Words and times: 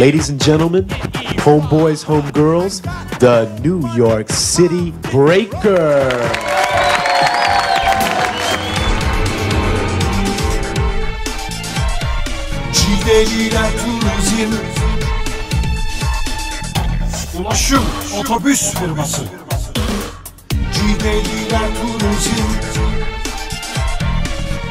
Ladies 0.00 0.30
and 0.30 0.40
gentlemen, 0.40 0.86
homeboys, 1.44 2.02
homegirls, 2.02 2.80
the 3.18 3.44
New 3.62 3.86
York 3.94 4.30
City 4.30 4.92
Breaker. 5.12 6.08
Ulaşım 17.38 17.84
Otobüs 18.20 18.74
Firması 18.74 19.22
Cideliler 20.72 21.68
Turizm 21.82 22.42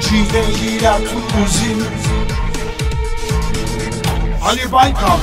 Cideliler 0.02 0.98
Turizm 0.98 2.09
Ali 4.50 4.72
Baykal 4.72 5.18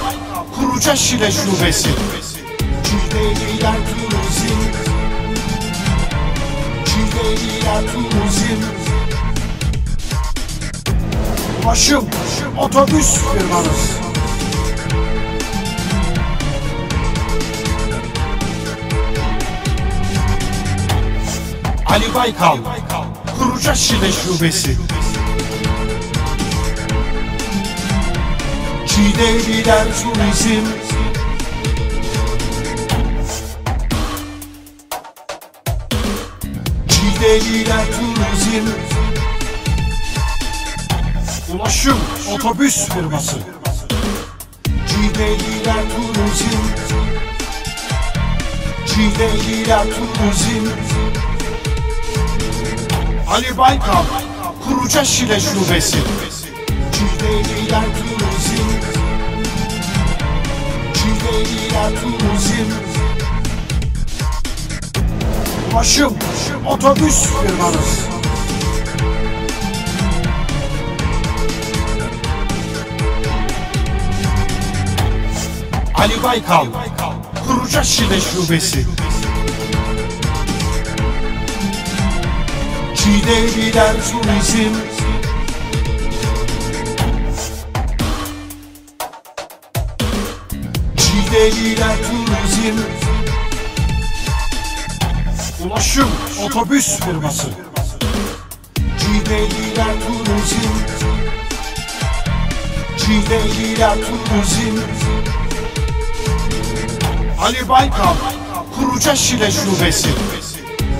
Kuruca 0.54 0.96
Şile 0.96 1.30
Şubesi. 1.32 1.88
Cideliler 2.84 3.74
Turizm. 3.74 4.60
Cideliler 6.84 7.82
Turizm. 7.92 8.62
Ulaşım 11.64 12.04
Otobüs 12.58 13.14
firmanız. 13.14 13.90
Ali 21.86 22.14
Baykal 22.14 22.58
Kuruca 23.38 23.74
Şile 23.74 24.12
Şubesi 24.12 24.76
Cideliler 28.96 29.86
Turizm 30.02 30.66
Cideliler 36.88 37.84
Turizm 37.86 38.66
Ulaşım 41.52 41.98
Otobüs 42.34 42.88
Firması. 42.88 43.36
Cideliler 44.88 45.84
Turizm 45.96 46.58
Cideliler 48.86 49.82
Turizm 49.82 50.66
Ali 53.28 53.58
Baykal 53.58 54.04
Kuruca 54.64 55.04
Şile 55.04 55.40
Şubesi. 55.40 55.98
Cideliler 56.92 57.84
Turizm 57.84 58.55
Cideliler 61.36 61.90
Turizm 62.00 62.70
Ulaşım 65.72 66.14
Otobüs 66.66 67.22
Firmanız. 67.22 68.00
Ali 75.94 76.22
Baykal 76.22 76.66
Kuruca 77.46 77.84
Şile 77.84 78.20
Şubesi. 78.20 78.86
Cideliler 82.94 83.92
Turizm 83.92 84.95
Cideliler 91.36 91.96
Turizm. 91.96 92.78
Ulaşım 95.64 96.08
Otobüs 96.42 97.00
Firması. 97.00 97.48
Cideliler 98.98 99.94
Turizm. 100.06 100.72
Cideliler 102.98 103.94
Turizm. 103.94 104.78
Ali 107.40 107.68
Baykal 107.68 108.14
Kuruca 108.74 109.16
Şile 109.16 109.50
Şubesi. 109.50 110.08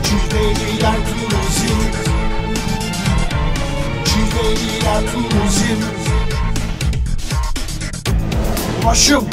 Cideliler 0.03 0.97
Turizm. 0.97 1.81
Cideliler 4.05 5.03
Turizm 5.13 6.06
Ulaşım 8.87 9.25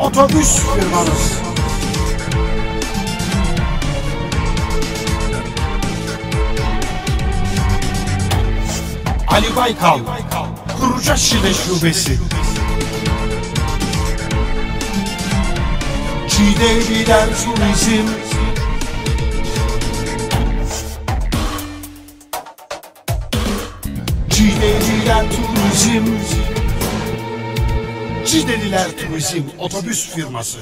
Otobüs 0.00 0.56
firmanız. 0.56 1.32
Ali 9.28 9.56
Baykal 9.56 9.98
Kuruca 10.80 11.16
Şile 11.16 11.54
Şubesi. 11.54 12.18
Cideliler 16.28 17.26
Turizm 17.26 18.08
Cideliler 24.30 25.24
Turizm 25.30 26.04
Cideliler 28.28 28.90
Turizm 28.96 29.42
Otobüs 29.58 30.10
Firması 30.14 30.58